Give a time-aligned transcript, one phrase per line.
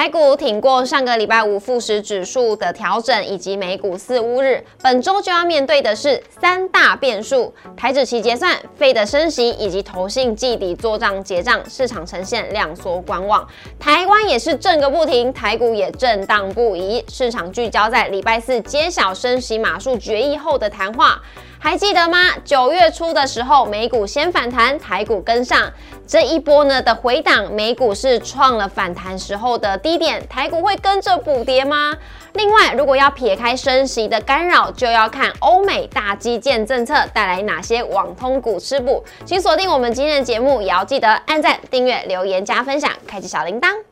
[0.00, 13.46] 台股挺过上个礼拜五富时指数的调整，以及美股四乌日，本周就要面对的是三大变数：台指期结算、费的升息，以及投信季底做账结账，市场呈现量缩观望。
[13.78, 21.20] 台湾也是震个不停，台股也震荡不已，市场聚焦在礼拜四揭晓升息码数决议后的谈话。
[21.62, 22.18] 还记得吗？
[22.42, 25.70] 九月初的时候，美股先反弹，台股跟上
[26.06, 31.94] 这一波呢的回档，美股是创了反弹时候的低点，台股会跟着补跌吗？
[32.32, 39.04] 另外，如果要撇开升息的干扰，就要看欧美大基建政策带来哪些网通股吃补。
[39.26, 43.89] 请锁定我们今天的节目，也要记得按赞、订阅、留言、加分享，开启小铃铛。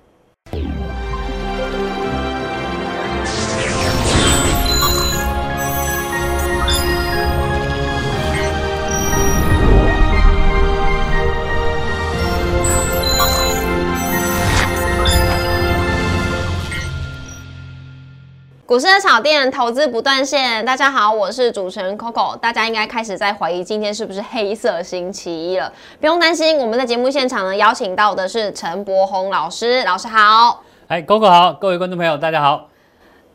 [18.69, 20.63] 股市的炒店，投资不断线。
[20.63, 22.37] 大家好，我是主持人 Coco。
[22.37, 25.73] 大家应该开始在怀疑今天是不是黑色星期一了？
[25.99, 29.83] 不用担心，我们在节目现场呢，邀请到的是陈柏宏老师。
[29.85, 32.69] 老师好，哎，Coco 好，各位观众朋友大家好。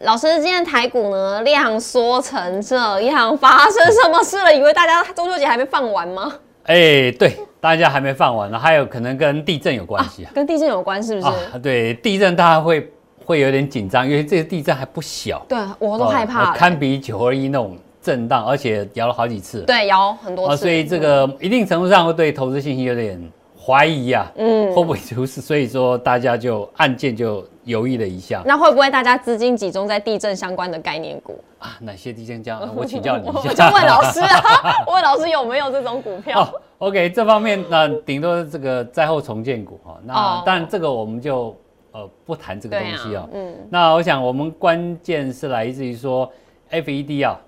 [0.03, 4.55] 老师，今天台股呢量缩成这样，发生什么事了？
[4.55, 6.31] 以为大家中秋节还没放完吗？
[6.65, 10.31] 哎，对，大家还没放完呢，还有可能跟地震有关系啊？
[10.35, 11.25] 跟地震有关是不是？
[11.25, 12.87] 啊对，地震大家会。
[13.25, 23.19] 会有点紧张，因为这个地震还不小，对我都害怕，堪比九二一那种震荡，而且摇了好几次，对，摇很多次，所以这个一定程度上会对投资信心有点
[23.57, 25.39] 怀疑啊，嗯，会不会出事？
[25.41, 28.43] 所以说大家就案件就犹豫了一下。
[28.45, 31.77] 那会不会大家资金集中在地震相关的概念股啊？
[31.79, 32.67] 哪些地震样？
[32.75, 34.41] 我请教你一下，就问老师啊，
[34.91, 41.55] 问老师有没有这种股票？OK，这方面那顶多这个灾后重建股哈，那但这个我们就。
[41.93, 43.27] 呃，不谈这个东西啊。
[43.31, 46.29] 嗯，那我想我们关键是来自于说
[46.71, 47.39] ，FED 啊，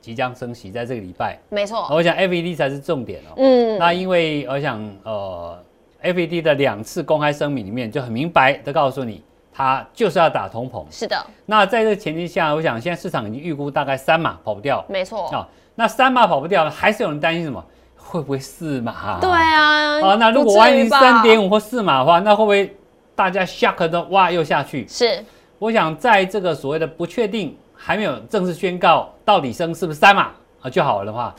[0.00, 1.38] 即将升息，在这个礼拜。
[1.48, 1.86] 没错。
[1.92, 3.34] 我想 FED 才是重点哦。
[3.36, 3.78] 嗯。
[3.78, 5.56] 那因为我想，呃
[6.02, 10.84] ，FED 的两次公开声明里面就很明白的告诉你，它就是要打通膨。
[10.90, 11.16] 是的。
[11.44, 14.84] 那在这个前提下，我想现在市场已经预估大概三码跑不掉。
[14.88, 15.28] 没错。
[15.28, 17.64] 啊，那三码跑不掉，还是有人担心什么？
[17.96, 19.20] 会不会四码？
[19.20, 20.00] 对啊。
[20.00, 22.76] 啊，那如果万一三点五或四码的话，那会不会？
[23.16, 25.24] 大家 shock 的哇又下去，是，
[25.58, 31.34] 我想在这个所谓的不确定还没有正式宣告到底升是不是三码啊就好了的话，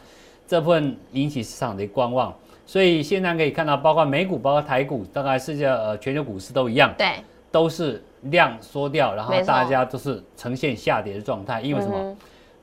[0.48, 2.36] 这部分引起市场的观望，
[2.66, 7.12] 所以现在可以看到，包括美股、包括台股，大概世界呃全球股市都一样，对，
[7.52, 12.18] 都是量缩掉，然后大家都是呈现下跌的状态，因为什么？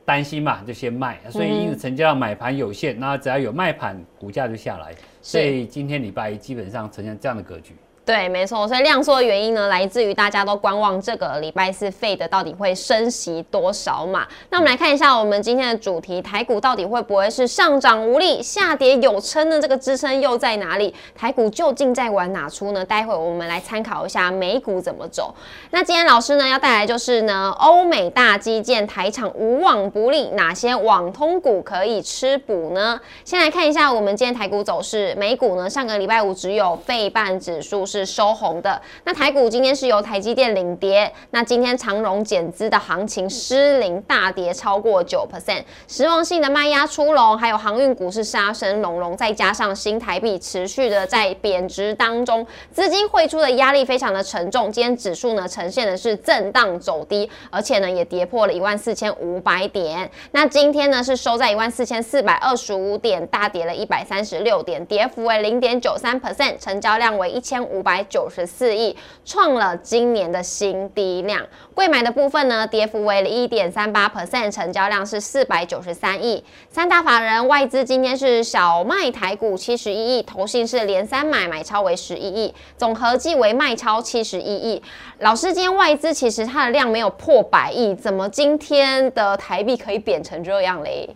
[0.06, 7.74] 担心嘛，就先卖，所以因此成交量买盘有限，那只要有卖盘，股价就下来，所以今天礼拜一基本上呈现这样的格局。
[8.06, 14.26] 对，没错，所以量缩的原因呢，来自于大家都观望这个礼拜四费的到底会升息多少嘛？
[14.50, 19.59] 那我们来看一下我们今天的主题，台股到底会不会是上涨无力，下跌有撑的？
[19.59, 20.94] 这个支撑又在哪里？
[21.16, 22.84] 台股究竟在玩哪出呢？
[22.84, 25.34] 待会我们来参考一下美股怎么走。
[25.71, 33.00] 那今天老师呢要带来就是呢，欧美大基建台场无往不利，哪些网通股可以吃补呢？
[33.25, 37.86] 先来看一下我们今天台股走势，美股呢上个礼拜五只有费半指数。
[37.94, 38.81] 是收红的。
[39.05, 41.12] 那台股今天是由台积电领跌。
[41.31, 54.72] 那今天长荣减资的行情失灵，大跌超过九 percent，失望性的卖压出笼，还有航运股是杀声隆隆，再加上新台币持续的在贬值当中，资金汇出的压力非常的沉重。
[54.72, 60.10] 今天指数呢呈现的是震荡走低，而且呢也跌破了一万四千五百点。
[60.33, 67.84] 那今天呢是收在一万四千四百二十五点，大跌了一百三十六点，跌幅为零点九三 percent，成交量为一千五。
[67.84, 71.47] 百九十四亿，创了今年的新低量。
[71.75, 76.43] 贵买的部分呢，跌幅为一点三八 percent，成交量是四百九十三亿。
[76.71, 84.83] 三大法人外资今天是小卖台股七十一亿，投信是连三买，买超为十一亿，总合计为卖超七十一亿。
[85.19, 91.09] 老师，今天外资其实它的量没有破百亿，怎么今天的台币可以贬成这样嘞？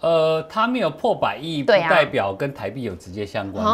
[0.00, 3.64] 呃，它没有破百亿，不代表跟台币有直接相关。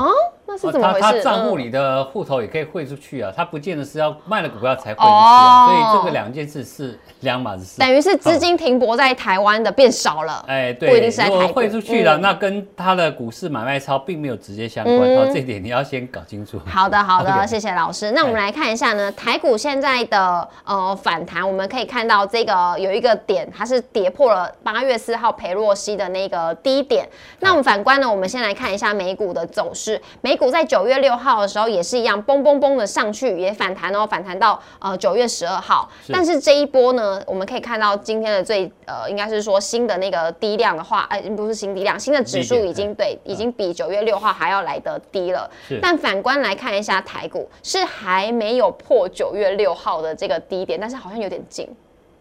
[0.51, 1.01] 那是怎么回事？
[1.01, 7.79] 他账户里的户头也可以汇出去啊，他不见得是要卖了股票才汇出去啊，所以这个两件事是两码子事。
[7.79, 16.61] 等于是资金停泊在台湾的变少了，哎，对，不一定是如果汇出去了，那跟他的股市买卖超并没有直接相关，哦，这点你要先搞清楚。
[16.67, 18.11] 好的，好的，谢谢老师。
[18.11, 27.09] 那我们来看一下呢，台股现在的呃反弹，我们可以看到这个有一个点，它是跌破了八月四号裴洛西的那个低点。
[27.39, 30.37] 那我们反观呢，我们先来看一下美股的走势，美。
[30.41, 35.87] 股在九月六号的时候也是一样，嘣嘣嘣的上去，也反弹哦，反弹到呃九月十二号。
[36.11, 45.49] 但是这一波呢，我们可以看到今天的最呃，应该是说新的那个低量的话，哎，不是新低量，新的指数已经对，已经比九月六号还要来得低了。
[45.83, 51.69] 但反观来看一下台股，是还没有破九月六号的这个低点，但是好像有点近。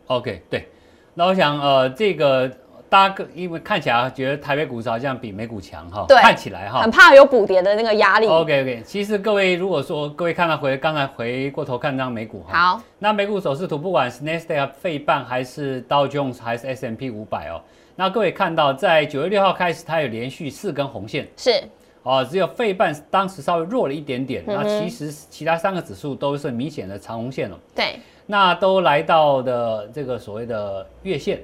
[0.07, 0.69] OK，对。
[1.13, 2.51] 那我想呃，这个。
[2.89, 8.25] 大家因为看起来觉得台北股市好像比美股强哈，看起来哈，很怕有补跌的那个压力。
[8.27, 17.61] OK OK，其实各位如果说各位看到回刚才回过头看张美股哈，好，那美股走势图不管是 Nasdaq 费半还是 Dow Jones 还是 S M P 五百哦，
[17.95, 21.63] 那各位看到在九月六号开始它有连续四根红线，是。
[22.01, 31.39] 哦，只有费半当时稍微弱了一点点，那其实其他三个指数都是明显的长红线了，对，那都来到的这个所谓的月线。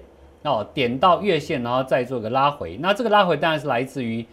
[0.45, 2.77] 哦，点到月线，然后再做个拉回。
[2.80, 4.25] 那这个拉回当然是来自于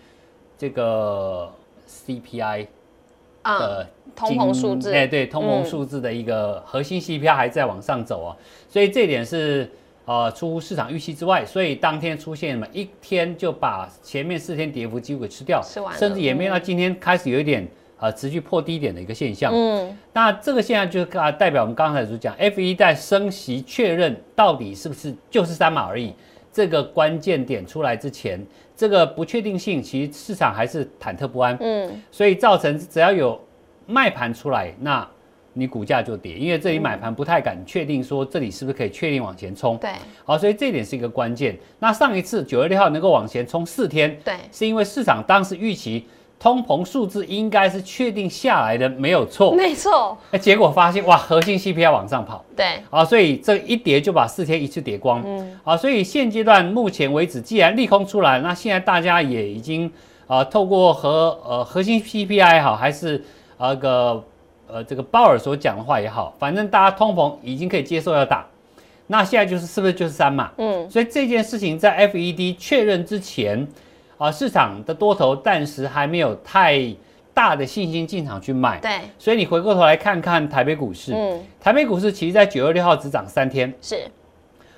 [0.56, 1.50] 这个
[1.88, 2.66] CPI
[3.42, 4.92] 的通膨数字。
[4.92, 8.36] 哎，对，通膨数字的一个核心 CPI 还在往上走啊，
[8.68, 9.70] 所以这点是
[10.04, 11.44] 呃出乎市场预期之外。
[11.44, 15.62] 所以当天出现嘛，一天就把前面四天跌幅几乎给吃掉，
[15.98, 17.66] 甚至也没有到今天开始有一点。
[18.02, 19.52] 啊，持续破低点的一个现象。
[19.54, 26.12] 嗯，那这个现象就是啊，代表我们刚才所讲，F 一在升息确认到底是不是就是三码而已。
[26.52, 28.44] 这个关键点出来之前，
[28.76, 31.56] 这个不确定性其实市场还是忐忑不安。
[31.60, 33.40] 嗯，所以造成只要有
[33.86, 35.08] 卖盘出来，那
[35.52, 39.78] 你股价就跌，因为这里买盘不太敢确定说这里是不是可以确定往前冲。
[39.78, 39.92] 对，
[40.24, 41.56] 好，所以这点是一个关键。
[41.78, 46.04] 那上一次九月六号能够往前冲四天，对，是因为市场当时预期。
[46.42, 50.18] 通膨数字应该是确定下来的，没有错，没错。
[50.32, 59.88] 哎，结果发现哇，核心 CPI 往上跑，对，啊，所以这一跌就把四天一次跌光，嗯，啊，所以现阶段目前为止，既然利空出来，那现在大家也已经
[60.26, 63.22] 啊，透过和呃核心 CPI 也好，还是
[63.58, 64.24] 那个
[64.66, 68.44] 呃这个鲍尔所讲的话也好，反正大家通膨已经可以接受要打，
[69.06, 73.68] 那现在就是是不是就是三嘛，嗯，所以这件事情在 FED 确认之前。
[74.22, 76.80] 啊，市场的多头暂时还没有太
[77.34, 84.04] 大的信心进场去买，对，所以你回过头来看看台北股市，嗯，台北股市其实在九月六号只涨三天，是，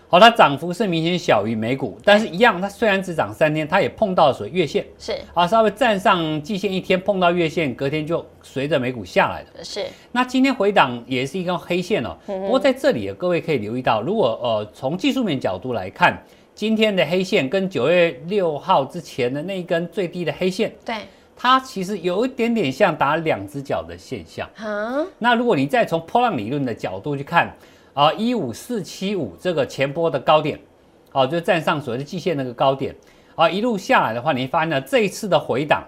[0.09, 16.17] 好，它涨幅是明显小于美股，但是一样，它虽然只涨三天，它也碰到所月线，是，啊，稍微站上季线一天碰到月线，隔天就随着美股下来的，是，那今天回档也是一根黑线哦，不过在这里各位可以留意到，如果呃从技术面角度来看。
[16.55, 20.99] 今天的黑线跟九月六号之前的那一根最低的黑线，对，
[21.37, 24.49] 它其实有一点点像打两只脚的现象。
[24.57, 27.53] 啊，那如果你再从波浪理论的角度去看，
[27.93, 30.57] 啊，一五四七五这个前波的高点，
[31.11, 32.95] 哦，就站上所谓的季线那个高点，
[33.35, 35.83] 啊，一路下来的话，你发现呢这一次的回档，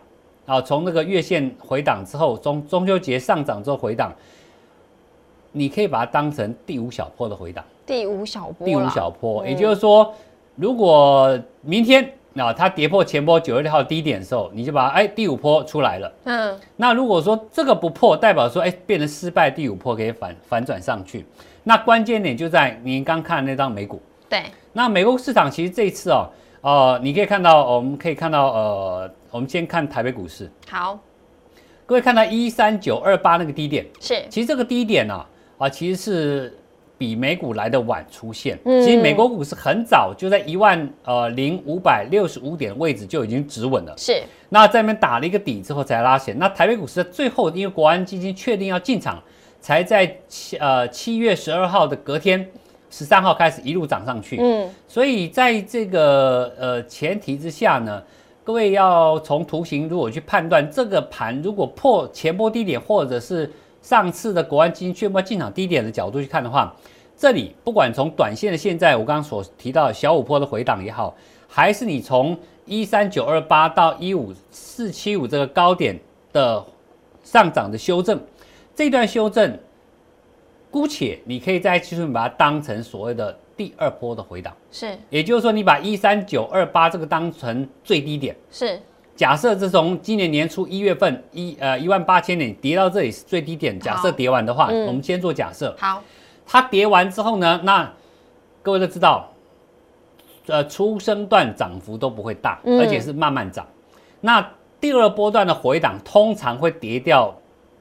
[0.47, 4.13] 啊，从那个月线回档之后，中中秋节上涨之后回档，
[5.53, 7.65] 你可以把它当成第五小坡的回档。
[7.87, 8.67] 第五小坡。
[8.67, 10.13] 第五小坡，也就是说。
[10.57, 16.13] 如果明天啊，它跌破前波九月六号低点的时候，你就把哎第五波出来了。
[16.25, 21.25] 嗯，那如果说这个不破，代表说哎变成失败，第五波可以反反转上去。
[21.63, 24.01] 那关键点就在您刚看那张美股。
[24.29, 24.45] 对。
[24.73, 26.29] 那美国市场其实这一次哦，
[26.61, 30.51] 呃，你可以看到，我们可以看到，呃，我们先看台北股市。
[30.69, 30.99] 好。
[31.87, 34.23] 各位看到一三九二八那个低点，是。
[34.29, 35.27] 其实这个低点呢，
[35.59, 36.59] 啊，其实是。
[36.99, 43.95] 比美股来的晚出现，其实美国股市很早就在一万呃零五百六十五点位置就已经止稳了。
[43.99, 46.37] 是，那在那边打了一个底之后才拉起来。
[46.39, 49.23] 那台北股市最后因为国安基金确定要进场，
[49.61, 52.49] 才在七呃七月十二号的隔天
[52.89, 54.39] 十三号开始一路涨上去。
[54.41, 58.03] 嗯，所以在这个呃前提之下呢，
[58.43, 63.53] 各位要从图形如果去判断这个盘如果破前波低点或者是。
[63.87, 66.75] 上次的国安基金宣布进场低点的角度去看的话，
[67.17, 71.15] 这里不管从短线的现在我刚刚所提到小五波的回档也好，
[71.47, 75.97] 还是你从一三九二八到一五四七五这个高点
[76.33, 76.67] 的
[77.23, 78.21] 上涨的修正，
[78.75, 79.57] 这段修正，
[80.69, 88.81] 姑且你可以在技术面把它当成所谓的第二波的回档，是，也就是说你把一三九二八这个当成最低点，是。
[89.17, 95.75] 假设是从今年年初一月份一呃一万八千点跌到这里是最低点，假设跌完的话，我们先做假设。
[95.79, 96.03] 好，
[96.45, 97.91] 它跌完之后呢，那
[98.63, 99.33] 各位都知道，
[100.47, 103.67] 呃，初升段涨幅都不会大，而且是慢慢涨。
[104.21, 104.47] 那
[104.79, 107.35] 第二波段的回档通常会跌掉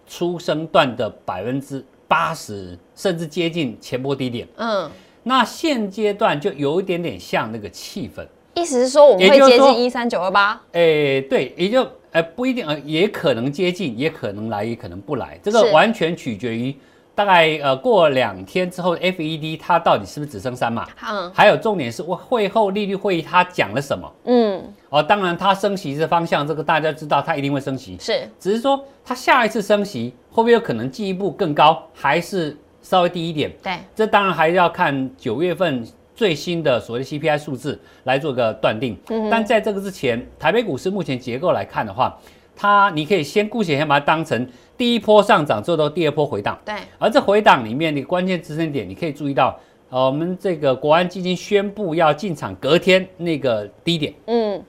[0.08, 4.48] 初升段的百分之八十，甚至接近前波低点。
[4.56, 4.90] 嗯，
[5.24, 8.26] 那现阶段就有一点点像那个气氛。
[8.56, 10.60] 意思是说我们会接近一三九二八？
[10.72, 16.74] 诶，对，也就哎，不一定，呃，也可能接近，也可能来，也可能不来，这个完全取决于
[17.14, 20.88] 大概呃过两天之后，FED 它到底是不是只升三嘛？
[21.06, 24.10] 嗯还有重点是会后利率会议它讲了什么？
[24.24, 33.52] 嗯，哦，当然它升息的方向，这个大家知道，它一定会升息，是只是说它下一次升息会不会有可能进一步更高，还是稍微低一点？
[33.62, 35.86] 对，这当然还要看九月份
[36.16, 38.98] 最新的所谓的 CPI 数字来做个断定。
[39.30, 42.18] 但在这个之前，台北股市目前结构来看的话，
[42.56, 54.14] 它你可以先姑且先把它当成第一波上涨之后的第二波回档，对，而这回档里面的关键支撑点，你可以注意到，呃，我们这个国安基金宣布要进场隔天那个低点。
[54.28, 54.64] 嗯，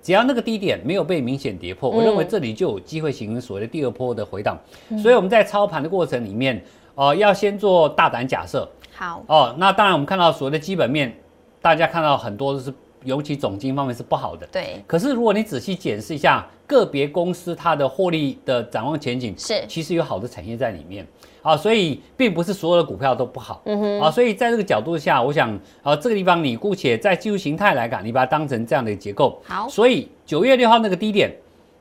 [0.00, 1.96] 只要那个低点没有被明显跌破，嗯。
[1.96, 4.58] 我认为这里就有机会形成所谓的第二波的回档。
[5.02, 6.62] 所以我们在操盘的过程里面，
[6.94, 9.54] 呃，要先做大胆假设好，哦。
[9.58, 11.14] 那当然，我们看到所谓的基本面，
[11.60, 12.72] 大家看到很多都是，
[13.04, 14.46] 尤其总经方面是不好的。
[14.52, 21.06] 对，可是如果你仔细检视一下个别公司它的获利的展望前景，是其实有好的产业在里面
[21.42, 23.62] 啊，所以并不是所有的股票都不好。
[23.64, 25.50] 嗯哼，啊，所以在这个角度下，我想，
[25.82, 29.40] 啊，这个地方你姑且在技术形态来看，你把它当成这样的结构。
[29.44, 31.34] 好，所以九月六号那个低点，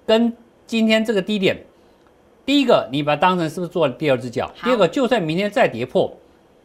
[0.05, 0.33] 跟
[0.65, 1.57] 今天这个低点，
[2.45, 4.49] 第一个你把它当成是不是做了第二只脚？
[4.63, 6.11] 第二个，就算明天再跌破，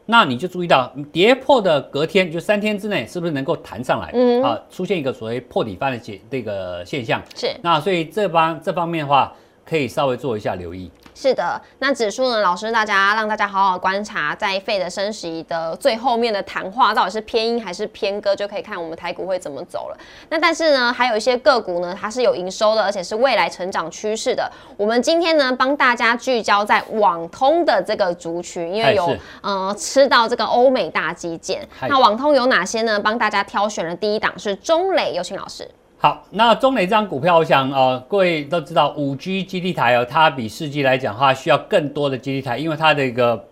[0.06, 4.11] 那你就注意到跌破的隔天，就三天之内是不是能够弹上来？
[4.12, 7.23] 嗯啊，出现一个所谓破底翻的现这个现象。
[7.34, 7.49] 是。
[7.62, 9.32] 那所以这方这方面的话，
[9.64, 10.90] 可以稍微做一下留意。
[11.14, 12.40] 是的，那指数呢？
[12.40, 19.99] 老师，大家让大家好好观察，在费的升息的最后面的谈话，到底是偏鹰还是偏鸽，就可以看我们台股会怎么走了。
[20.28, 24.50] 那但是呢，还有一些个股呢，它是有营收的，而且是未来成长趋势的。
[24.76, 31.66] 我们今天呢，帮大家聚焦在网通的这个族群，因为有呃吃到这个欧美大基建。
[31.88, 32.99] 那网通有哪些呢？
[32.99, 35.68] 帮大家挑选了第一档是中磊，有请老师。
[35.97, 43.43] 好，那中磊这张股票，我想呃，各位都知道，五 G 基地台哦，它比四 G 来讲的话，需要更多的基地台，因为它的一个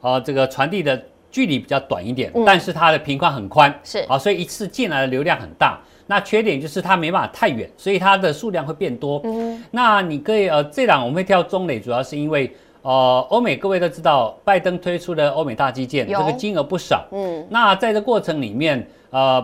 [0.00, 5.80] 呃这个传递的距离比较短一点，嗯但是它的频宽很宽，是啊，所以一次进来的流量很大。
[6.06, 9.22] 那缺点就是它没办法太远，所以它的数量会变多。
[9.24, 17.06] 嗯，那你可以呃，这档我们会挑中磊，主要是因为呃，欧美各位都知道，拜登推出的欧美大基建，有这个金额不少。
[17.12, 19.42] 嗯，那在这过程里面，呃，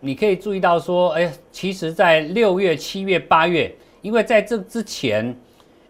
[0.00, 5.34] 你可以注意到说，哎，其实，在六月、七月、八月，因为在这之前，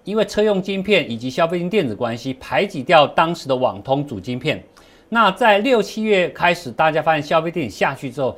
[0.04, 4.62] 因为车用晶片以及消费性电子关系，排挤掉当时的网通主晶片。
[5.08, 8.36] 那在六七月开始，大家发现消费电子下去之后，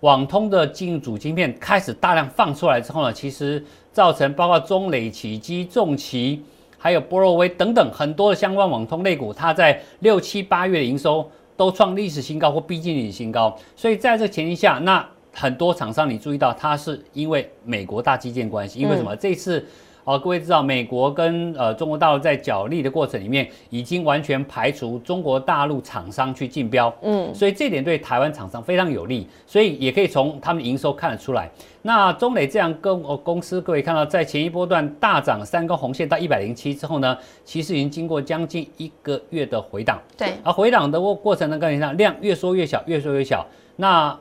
[0.00, 6.42] 网通的进主晶片开始大量放出来之后呢，其实造成包括中磊、启基、重奇，
[6.76, 13.56] 还有波若威等等很多的相关网通类股，它在六七八月的营收都创历史新高或逼近历史新高。
[13.74, 19.14] 所以在这个前提下，那很多厂商你注意到，它是因为美国大基建关系，因为什么？
[19.16, 19.64] 这次
[20.06, 31.50] 哦，各位知道，美国跟呃中国大陆在角力的过程里面，已经完全排除中国大陆厂商去竞标，嗯，所以这点对台湾厂商非常有利，所以也可以从他们营收看得出来。
[31.82, 43.44] 那中磊这样跟呃公司，各位看到在前一波段大涨三根红线到一百零七之后呢，其实已经经过将近一个月的回档，对，而回档的过过程呢，跟你看量越缩越小，越缩越小。
[43.74, 44.16] 那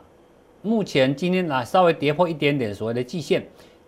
[0.63, 3.45] 目前今天呢稍微跌破一点点所谓的季线，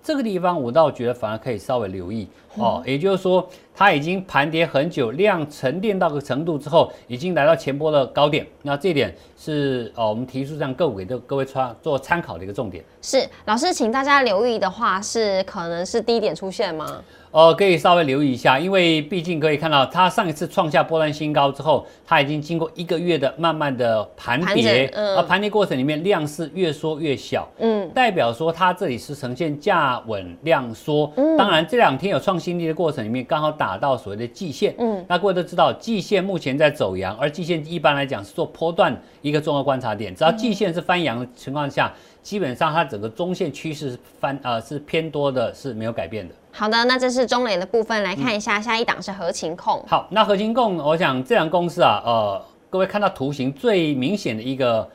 [0.08, 2.26] 这个地方我倒觉得反而可以稍微留意。
[2.56, 3.46] 哦，也就是说
[3.78, 8.44] 它已经盘跌很久，量沉淀到个程度之后，已经来到前波的高点。
[8.64, 12.84] 那这点是呃我们提出这样个股给各位参做参考的一个重点。
[13.04, 17.04] 是老师，请大家留意的话，是可能是低点出现吗？
[17.30, 31.12] 呃，可以稍微留意一下，因为毕竟可以看到，它上一次创下波段新高之后，它已经经过一个月的慢慢的盘盘跌整，嗯而盘跌过程里面量是越缩越小，嗯，代表说它这里是呈现价稳量缩。
[31.18, 34.76] 嗯当然这两天有创新低的过程里面，刚好打到所谓的季线。
[34.78, 40.14] 嗯，那各位都知道，季线目前在走阳，而季线一般来讲是做波段一个重要观察点。
[40.16, 46.36] 只要季线是翻阳的情况下，基本上它整个中线趋势是翻呃是偏多的，是没有改变的。
[46.52, 49.84] 好的，那这是中磊的部分，来看一下下一档是合情控。
[49.88, 54.88] 好，那合情控，我想这样公司啊，呃，各位看到图形最明显的一个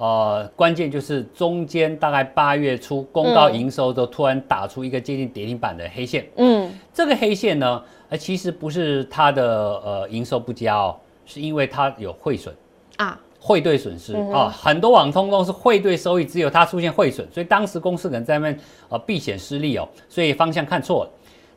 [0.00, 6.26] 呃关键就是中间大概八月初公告营收之后，突然打出一个接近跌停板的黑线。
[6.36, 9.44] 嗯，这个黑线呢，呃，其实不是它的
[9.84, 12.54] 呃营收不佳哦，是因为它有汇损。
[12.96, 21.10] 啊，汇兑损失啊、很多网通公司汇兑收益只有它出现汇损，所以当时公司可能在那边呃避险失利哦，所以方向看错了。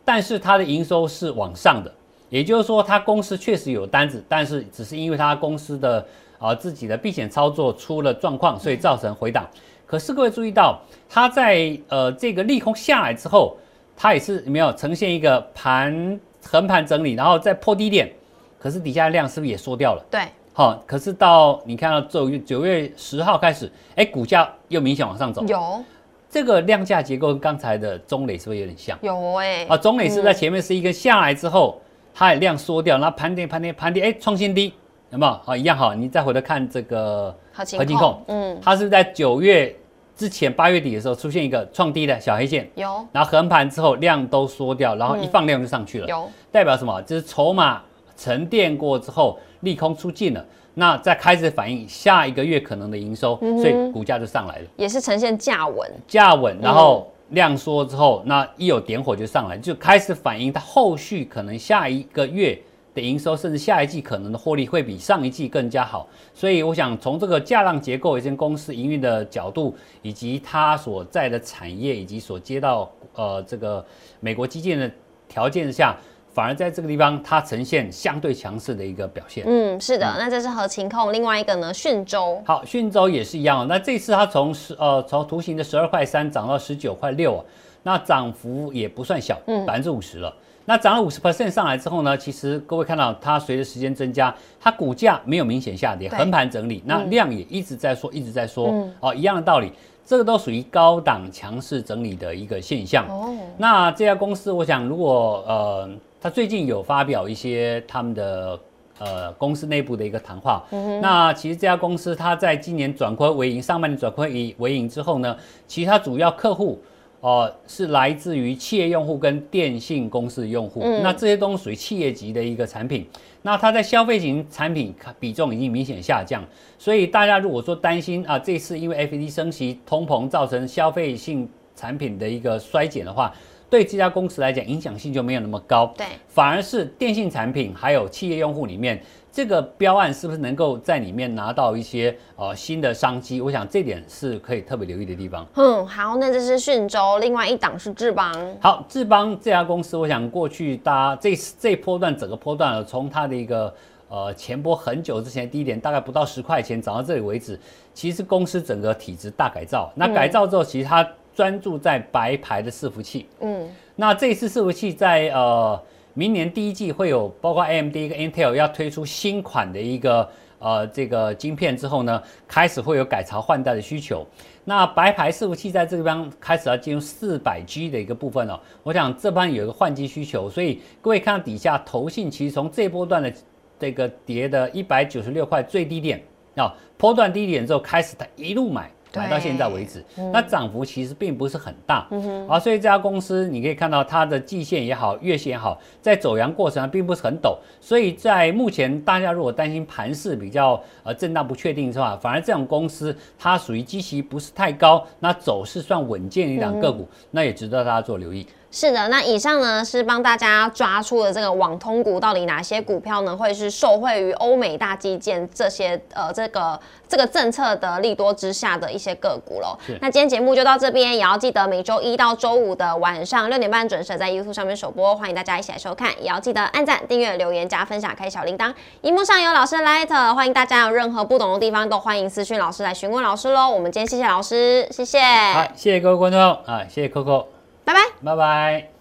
[0.04, 1.90] 但是它的营收是往上的，
[2.34, 6.00] 也就是说他公司确实有单子，但是只是因为他公司的
[6.40, 9.48] 啊、呃自己的避险操作出了状况，所以造成回档。
[9.86, 13.56] 可是各位注意到，它在呃这个利空下来之后，
[13.96, 18.12] 它也是没有呈现一个盘横盘整理，然后再破低点，
[18.58, 20.04] 可是底下量是不是也缩掉了？
[20.10, 20.22] 对，
[20.54, 25.46] 好，可是到你看到九月九月十号开始，哎，股价又明显往上走。
[25.46, 25.84] 有
[26.32, 28.98] 这个量价结构跟刚才的中磊是不是有点像？
[29.04, 31.80] 有哎，啊，中磊是在前面是一个下来之后，
[32.14, 34.74] 它也量缩掉，然后盘跌盘跌盘跌，哎，创新低，
[35.12, 35.34] 有没有？
[35.44, 39.76] 好，一样好，你再回头看这个合金控，嗯，它是在九月。
[40.16, 47.02] 之前八月底的时候出现一个创低的小黑线，有，然后横盘之后量都缩掉，然后一放量就上去了，有，代表什么？
[47.02, 47.82] 就是筹码
[48.16, 62.58] 沉淀过之后利空出尽了，那再开始反映下一个月可能的营收，所以股价就上来了，也是呈现价稳，价稳，然后量缩之后，那一有点火就上来，就开始反映它后续可能下一个月。
[62.96, 73.84] 的营收，甚至下一季可能的获利会比上一季更加好，所以我想从这个价量结构、一间公司营运的角度，以及它所在的产业，以及所接到呃这个
[74.20, 74.92] 美国基建的
[75.28, 75.98] 条件下，
[76.34, 79.44] 反而在这个地方它呈现相对强势的一个表现。
[79.48, 82.42] 嗯，是的，那这是合情控，另外一个呢，讯州。
[82.46, 87.46] 好，讯州也是一样，那这次它从十呃从图形的十二块三涨到十九块六啊，
[87.84, 90.34] 那涨幅也不算小，嗯，百分之五十了。
[90.66, 99.74] 那涨了五十 percent 上来之后呢，其实各位看到它随着时间增加，它股价没有明显下跌，横盘整理，那量也一直在缩，一直在缩，哦，一样的道理，
[100.06, 103.06] 这个都属于高档强势整理的一个现象。
[103.10, 105.90] 哦，那这家公司，我想如果呃，
[106.24, 108.58] 它最近有发表一些他们的
[108.98, 110.64] 呃公司内部的一个谈话，
[111.02, 115.36] 那其实这家公司它在今年转亏为盈，上半年转亏为为盈之后呢，
[115.68, 116.82] 其实它主要客户。
[117.20, 123.08] 哦，是来自于企业用户跟电信公司的用户，那这些都属于企业级的一个产品。
[123.44, 126.44] 那它在消费型产品比重已经明显下降，
[126.78, 133.34] 所以大家如果说担心啊，这次因为 F E D 升息、通膨造成消费性产品的一个衰减的话，
[133.70, 135.94] 对这家公司来讲影响性就没有那么高。
[135.98, 139.02] 对，反而是电信产品还有企业用户里面。
[139.32, 143.42] 这个标案是不是能够在里面拿到一些呃新的商机？
[143.42, 145.44] 我想这点是可以特别留意的地方。
[145.56, 148.32] 嗯，好，那这是讯州，另外一档是智邦。
[148.62, 153.74] 好，智邦这家公司，我想过去大家这这波段整个波段，从它的一个
[154.08, 157.60] 呃前波很久之前低点，大概不到十块钱涨到这里为止，
[157.92, 159.92] 其实公司整个体质大改造。
[159.96, 161.04] 那改造之后，其实它
[161.36, 163.28] 专注在白牌的伺服器。
[163.40, 165.82] 嗯，那这次伺服器在呃。
[166.16, 174.24] 明年第一季会有包括 AMD 跟 Intel 要推出新款的一个呃这个晶片之后呢，开始会有改朝换代的需求。
[174.64, 178.62] 那白牌伺服器在这个地方开始要进入四百 G 的一个部分了。
[178.84, 183.34] 我想这边有一个换机需求，所以各位看到底下投信其实从这波段的
[183.80, 186.22] 这个跌的一百九十六块最低点
[186.56, 188.92] 啊，波段低点之后开始它一路买。
[189.16, 192.08] 买到现在为止，那涨幅其实并不是很大
[192.48, 202.18] 啊，所以这家公司你可以看到它的季线也好，月线也好，在走阳过程上并不是很陡，所以在目前大家如果担心盘势比较呃震荡不确定的话？
[202.18, 208.46] 反而这种公司它属于基期不是太高，那走势算稳健一两个股，那也值得大家做留意。
[208.76, 219.78] 是的，那以上呢是帮大家抓出了这个网通股到底哪些股票呢会是受惠于欧美大基建这些呃这个这个政策的利多之下的一些个股喽。
[220.02, 228.74] 那今天节目就到这边，也要记得每周一到周五的晚上六点半准时在 YouTube 上面首播，欢迎大家一起来收看，也要记得按赞、订阅、留言、加分享、开小铃铛。
[229.02, 233.70] 荧幕上有老师的 Light，欢迎大家有任何不懂的地方都欢迎私讯老师来询问老师喽。
[233.70, 235.22] 我们今天谢谢老师，谢谢。
[235.22, 237.46] 好，谢谢各位观众啊，谢谢 Coco。
[237.86, 238.93] 拜拜，拜拜。